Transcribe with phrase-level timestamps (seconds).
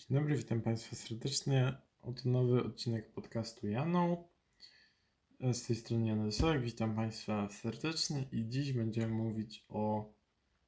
[0.00, 1.72] Dzień dobry, witam Państwa serdecznie.
[2.02, 4.28] Oto nowy odcinek podcastu Janą.
[5.52, 6.30] Z tej strony Jan
[6.60, 10.12] witam Państwa serdecznie i dziś będziemy mówić o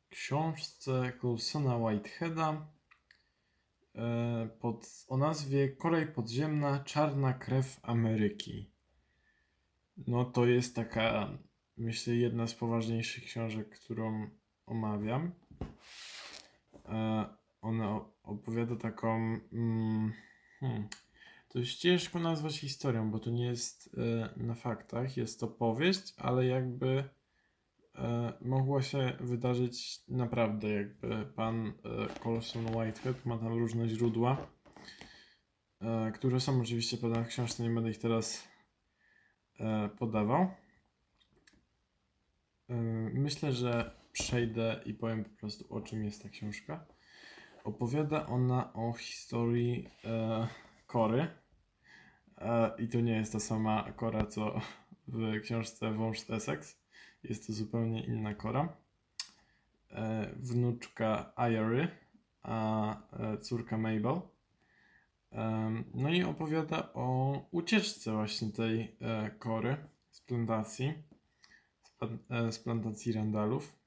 [0.09, 2.69] książce Coulsona Whiteheada
[3.95, 8.71] e, pod, o nazwie Kolej podziemna, czarna krew Ameryki.
[9.97, 11.39] No to jest taka,
[11.77, 14.31] myślę, jedna z poważniejszych książek, którą
[14.67, 15.33] omawiam.
[17.63, 19.39] Ona opowiada taką.
[19.53, 20.13] Mm,
[20.61, 20.89] hmm,
[21.49, 25.17] to jest ciężko nazwać historią, bo to nie jest e, na faktach.
[25.17, 27.05] Jest to powieść, ale jakby
[27.95, 30.71] e, mogła się wydarzyć naprawdę.
[30.71, 34.47] Jakby pan e, Colson Whitehead ma tam różne źródła,
[36.15, 37.63] które są oczywiście podane w książce.
[37.63, 38.49] Nie będę ich teraz
[39.99, 40.51] podawał.
[43.13, 46.87] Myślę, że przejdę i powiem po prostu o czym jest ta książka.
[47.65, 50.49] Opowiada ona o historii e,
[50.87, 51.29] Kory.
[52.39, 54.61] E, I to nie jest ta sama Kora, co
[55.09, 56.81] w książce Wąż Essex.
[57.25, 58.77] Jest to zupełnie inna Kora.
[59.91, 61.89] E, wnuczka Iry,
[62.43, 64.21] a e, córka Mabel.
[65.33, 69.77] E, no i opowiada o ucieczce właśnie tej e, Kory
[70.11, 70.95] z plantacji,
[71.83, 71.91] z,
[72.31, 73.82] e, z plantacji Randalów.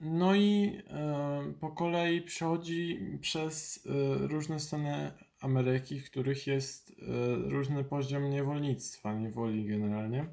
[0.00, 3.90] No i e, po kolei przechodzi przez e,
[4.26, 6.94] różne strony Ameryki, w których jest e,
[7.50, 10.26] różny poziom niewolnictwa, niewoli generalnie.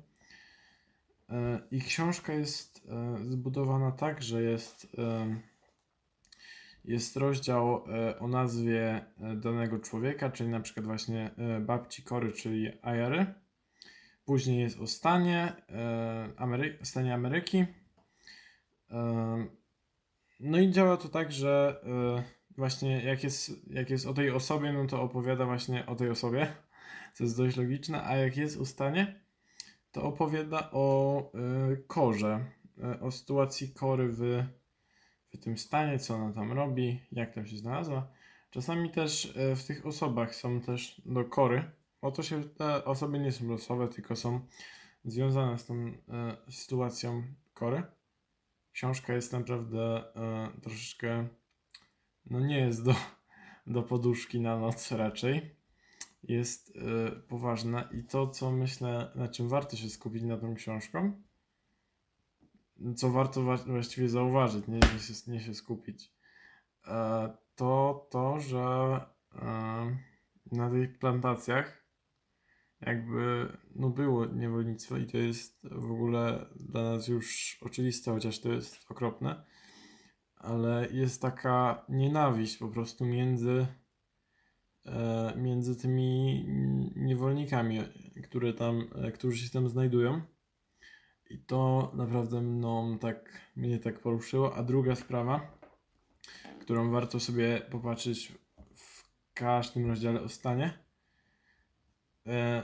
[1.71, 2.87] I książka jest
[3.23, 4.97] zbudowana tak, że jest,
[6.85, 7.83] jest rozdział
[8.19, 11.31] o nazwie danego człowieka, czyli na przykład właśnie
[11.61, 13.25] babci Kory, czyli Ayary.
[14.25, 15.53] Później jest o stanie,
[16.37, 17.65] Amery- stanie Ameryki.
[20.39, 22.23] No i działa to tak, że e,
[22.57, 26.47] właśnie jak jest, jak jest o tej osobie, no to opowiada właśnie o tej osobie,
[27.13, 29.19] co jest dość logiczne, a jak jest o stanie,
[29.91, 32.45] to opowiada o e, korze,
[32.83, 34.43] e, o sytuacji kory w,
[35.29, 38.07] w tym stanie, co ona tam robi, jak tam się znalazła.
[38.51, 41.71] Czasami też w tych osobach są też do kory,
[42.01, 44.39] bo to się te osoby nie są losowe, tylko są
[45.05, 45.91] związane z tą
[46.49, 47.83] sytuacją kory
[48.77, 51.27] książka jest naprawdę e, troszeczkę,
[52.25, 52.95] no nie jest do,
[53.75, 55.55] do poduszki na noc raczej.
[56.23, 61.23] Jest e, poważna i to, co myślę, na czym warto się skupić na tą książką,
[62.95, 66.11] co warto wa- właściwie zauważyć, nie, nie, się, nie się skupić,
[66.87, 68.59] e, to to, że
[69.35, 69.97] e,
[70.51, 71.86] na tych plantacjach
[72.81, 78.51] jakby no było niewolnictwo i to jest w ogóle dla nas już oczywiste, chociaż to
[78.51, 79.43] jest okropne,
[80.35, 83.67] ale jest taka nienawiść po prostu między,
[84.85, 86.45] e, między tymi
[86.95, 87.79] niewolnikami,
[88.23, 90.21] które tam, e, którzy się tam znajdują.
[91.29, 94.55] I to naprawdę mną tak, mnie tak poruszyło.
[94.55, 95.57] A druga sprawa,
[96.61, 98.31] którą warto sobie popatrzeć
[98.75, 100.86] w każdym rozdziale o stanie,
[102.27, 102.63] e,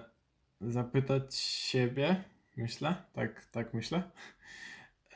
[0.62, 2.24] zapytać siebie,
[2.58, 4.04] myślę, tak, tak myślę,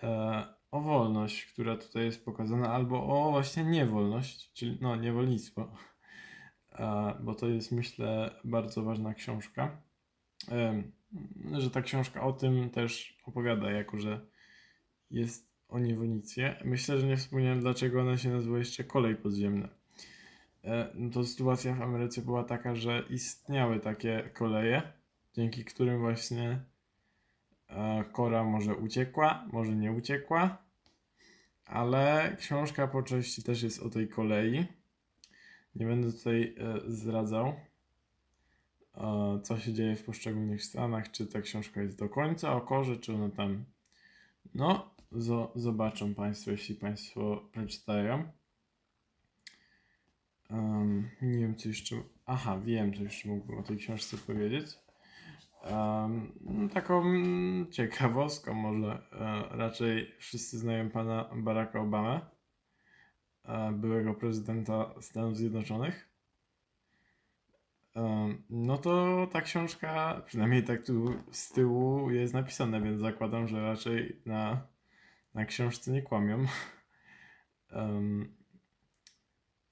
[0.04, 5.72] e, o wolność, która tutaj jest pokazana, albo o właśnie niewolność, czyli no niewolnictwo,
[6.72, 9.82] e, bo to jest myślę bardzo ważna książka,
[10.52, 10.84] e,
[11.58, 14.26] że ta książka o tym też opowiada, jako że
[15.12, 16.56] jest o niewolnictwie.
[16.66, 19.70] Myślę, że nie wspomniałem, dlaczego ona się nazywa jeszcze kolej podziemna.
[20.68, 24.82] E, no to sytuacja w Ameryce była taka, że istniały takie koleje,
[25.34, 26.60] dzięki którym właśnie
[27.70, 30.58] e, Kora może uciekła, może nie uciekła,
[31.66, 34.66] ale książka po części też jest o tej kolei.
[35.76, 37.54] Nie będę tutaj e, zdradzał,
[39.44, 43.14] co się dzieje w poszczególnych stanach, czy ta książka jest do końca o Korze, czy
[43.14, 43.66] ona tam.
[44.56, 48.32] No, zo- zobaczą Państwo, jeśli Państwo przeczytają.
[50.50, 51.96] Em, nie wiem, co jeszcze.
[52.26, 54.80] Aha, wiem, co jeszcze mógłbym o tej książce powiedzieć.
[56.42, 62.22] No, taką mm, ciekawostką może e, raczej wszyscy znają pana Baracka Obamę,
[63.46, 66.08] e, byłego prezydenta Stanów Zjednoczonych.
[68.50, 74.22] No to ta książka, przynajmniej tak tu z tyłu jest napisane, więc zakładam, że raczej
[74.26, 74.68] na,
[75.34, 76.46] na książce nie kłamią.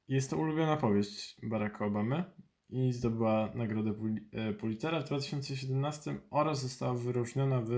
[0.08, 2.24] Jest to ulubiona powieść Baracka Obamy
[2.70, 3.94] i zdobyła nagrodę
[4.32, 7.72] e, Pulitzera w 2017 oraz została wyróżniona w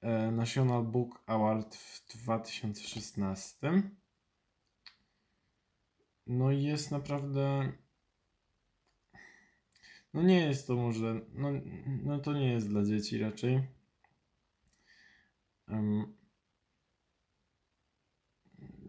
[0.00, 3.82] e, National Book Award w 2016.
[6.26, 7.72] No i jest naprawdę.
[10.14, 11.20] No nie jest to może.
[11.34, 11.48] No,
[12.02, 13.62] no to nie jest dla dzieci raczej.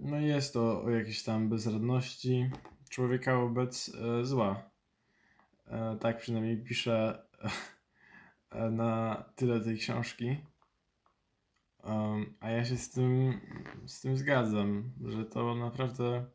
[0.02, 2.50] No jest to o jakiejś tam bezradności
[2.90, 4.70] człowieka wobec e, zła.
[5.68, 7.24] E, tak przynajmniej pisze
[8.50, 10.38] e, na tyle tej książki.
[11.84, 13.40] Em, a ja się z tym,
[13.86, 16.26] z tym zgadzam, że to naprawdę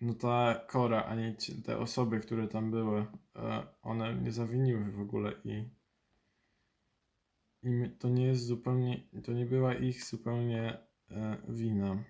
[0.00, 1.34] no ta Kora, ani
[1.64, 3.06] te osoby, które tam były,
[3.36, 5.64] e, one nie zawiniły w ogóle i,
[7.62, 10.78] i to nie jest zupełnie, to nie była ich zupełnie
[11.10, 12.04] e, wina,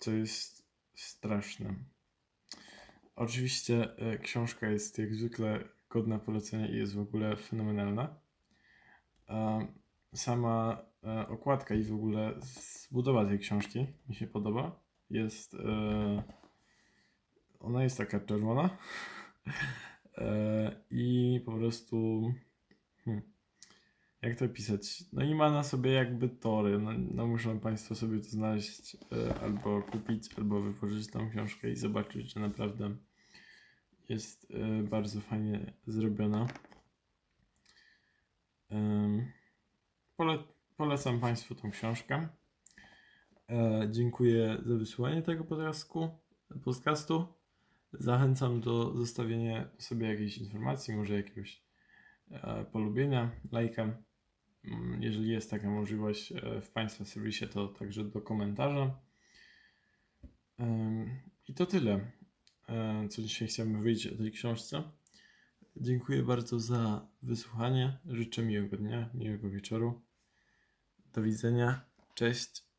[0.00, 1.74] co jest straszne.
[3.16, 8.16] Oczywiście e, książka jest jak zwykle godna polecenia i jest w ogóle fenomenalna.
[9.28, 9.66] E,
[10.14, 14.80] Sama e, okładka i w ogóle zbudowa tej książki mi się podoba.
[15.10, 15.56] Jest.
[17.60, 18.70] Ona jest taka czerwona.
[20.90, 22.22] I po prostu.
[23.04, 23.22] Hmm,
[24.22, 25.04] jak to pisać?
[25.12, 26.78] No i ma na sobie jakby tory.
[26.78, 31.76] No, no muszą Państwo sobie to znaleźć, e, albo kupić, albo wypożyczyć tą książkę i
[31.76, 32.96] zobaczyć, że naprawdę
[34.08, 36.48] jest e, bardzo fajnie zrobiona.
[38.70, 39.32] Em,
[40.16, 40.38] Pole,
[40.76, 42.28] polecam Państwu tą książkę.
[43.50, 46.10] E, dziękuję za wysłuchanie tego podcastu,
[46.64, 47.26] podcastu.
[47.92, 51.62] Zachęcam do zostawienia sobie jakiejś informacji, może jakiegoś
[52.30, 54.02] e, polubienia, lajka.
[54.64, 58.98] Mm, Jeżeli jest taka możliwość e, w Państwa serwisie, to także do komentarza.
[61.48, 62.10] I to tyle,
[62.68, 64.82] e, co dzisiaj chciałbym powiedzieć o tej książce.
[65.76, 67.98] Dziękuję bardzo za wysłuchanie.
[68.06, 70.00] Życzę miłego dnia, miłego wieczoru.
[71.12, 71.84] Do widzenia.
[72.14, 72.69] Cześć.